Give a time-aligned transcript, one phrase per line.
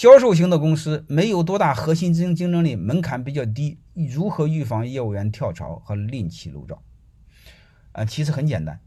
[0.00, 6.82] 销售型的公司没有多大核心竞竞争力，门槛比较低，如何预防业务员跳槽和另起炉灶？
[7.92, 8.80] 啊，其实很简单，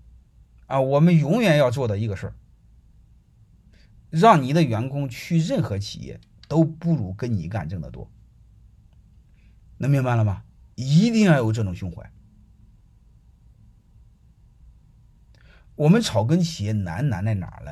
[0.66, 2.36] 啊，我们永远要做的一个事儿，
[4.10, 8.10] 让你的员工去任何企业都不如跟你干挣得多，
[9.78, 10.42] 能明白了吗？
[10.74, 12.12] 一定要有这种胸怀。
[15.76, 17.72] 我们草根企业难难在哪儿呢？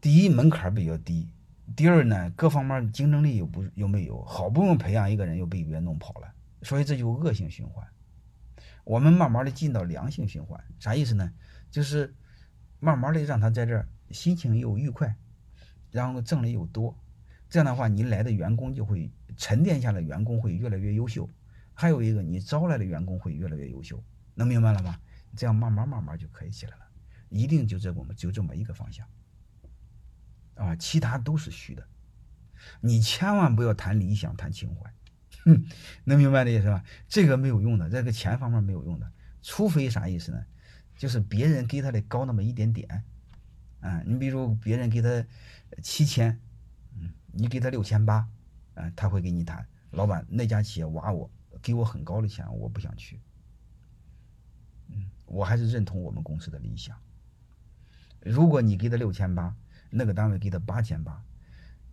[0.00, 1.28] 第一，门槛比较低；
[1.76, 7.86] 第二呢，各方面竞争力又不又没有，好不容易培养一个人又被别人弄跑了，所以这就恶性循环。
[8.84, 11.32] 我们慢慢的进到良性循环，啥意思呢？
[11.70, 12.14] 就是
[12.80, 15.14] 慢慢的让他在这儿心情又愉快，
[15.90, 16.98] 然后挣的又多，
[17.48, 21.28] 这样的话，你来的员工就会沉淀下来，员工会越来越优秀。
[21.74, 24.02] 还有一个，你招来的员工会越来越优秀，
[24.34, 24.98] 能明白了吗？
[25.34, 26.82] 这样慢慢慢慢就可以起来了，
[27.30, 29.06] 一定就这我们就这么一个方向，
[30.76, 31.86] 其他都是虚的，
[32.80, 34.92] 你千万不要谈理想谈情怀，
[35.44, 35.64] 哼，
[36.04, 36.84] 能明白的意思吧？
[37.08, 39.12] 这个没有用的，这个钱方面没有用的，
[39.42, 40.44] 除非啥意思呢？
[40.96, 43.04] 就是别人给他的高那么一点点，
[43.80, 45.24] 啊，你比如别人给他
[45.82, 46.40] 七千，
[46.94, 48.28] 嗯，你给他六千八，
[48.74, 53.20] 啊，他会给你谈，老板那家企业挖我，给我很高的钱，我不想去。
[55.24, 56.94] 我还是认同我们公司的理想。
[58.20, 59.56] 如果你给他六千八，
[59.94, 61.22] 那个单位给他八千八，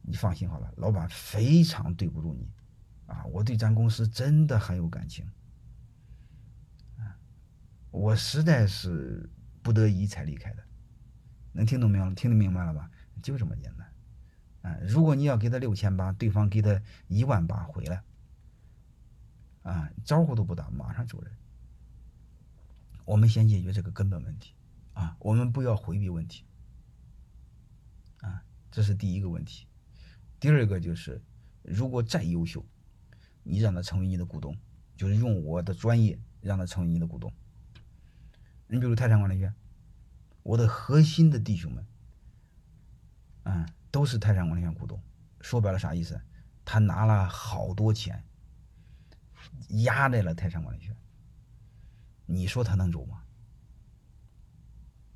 [0.01, 2.49] 你放心好了，老板非常对不住你，
[3.07, 5.29] 啊，我对咱公司真的很有感情，
[6.97, 7.19] 啊，
[7.91, 9.29] 我实在是
[9.61, 10.63] 不得已才离开的，
[11.51, 12.09] 能听懂没有？
[12.15, 12.89] 听得明白了吧？
[13.21, 18.01] 就这么简单，啊，如果你要给他六千八，对方给他一万八回来，
[19.63, 21.33] 啊，招呼都不打，马上走人。
[23.03, 24.53] 我们先解决这个根本问题，
[24.93, 26.45] 啊，我们不要回避问题，
[28.71, 29.67] 这是第一个问题。
[30.39, 31.21] 第二个就是，
[31.63, 32.65] 如果再优秀，
[33.43, 34.57] 你让他成为你的股东，
[34.95, 37.33] 就是用我的专业让他成为你的股东。
[38.67, 39.53] 你比如泰山管理院，
[40.43, 41.85] 我的核心的弟兄们，
[43.43, 45.01] 嗯，都是泰山管理院股东。
[45.41, 46.21] 说白了啥意思？
[46.63, 48.23] 他拿了好多钱，
[49.83, 50.95] 压在了泰山管理院。
[52.25, 53.23] 你说他能走吗？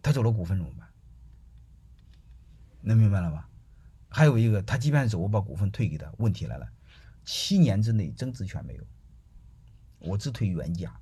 [0.02, 0.93] 他走了股份怎么办？
[2.83, 3.49] 能明白了吧？
[4.09, 6.69] 还有一个，他即便走，我把股份退给他，问题来了，
[7.25, 8.83] 七年之内增值权没有，
[9.99, 10.94] 我只退原价，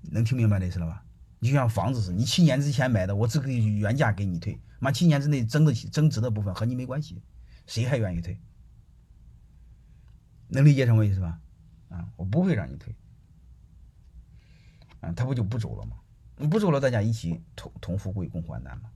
[0.00, 1.04] 能听明白的意思了吧？
[1.38, 7.22] 你就像房子似的，你七年之前买的，我只可以原价给你退，妈七年之内增的增值的部分和你没关系，
[7.66, 8.40] 谁还愿意退？
[10.48, 11.40] 能理解什么意思吧？
[11.90, 12.96] 啊，我不会让你退。
[15.00, 15.96] 啊，他不就不走了吗？
[16.36, 18.90] 你不走了，大家一起同同富贵，共患难嘛，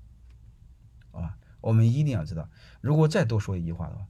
[1.13, 1.39] 好吧？
[1.65, 2.47] 我们一定要知道，
[2.83, 4.07] 如果再多说一句话的话，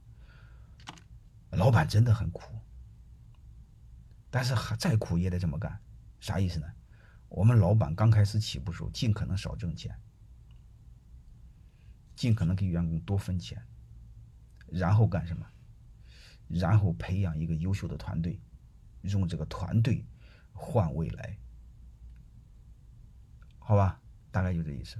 [1.51, 2.41] 老板真的很苦，
[4.29, 5.79] 但是还再苦也得这么干，
[6.19, 6.67] 啥意思呢？
[7.29, 9.97] 我们老板刚开始起步时候，尽可能少挣钱，
[12.13, 13.65] 尽可能给员工多分钱，
[14.67, 15.47] 然后干什么？
[16.49, 18.37] 然后培养一个优秀的团队，
[19.03, 20.05] 用这个团队
[20.51, 21.37] 换未来。
[23.59, 24.97] 好吧，大概就这意思。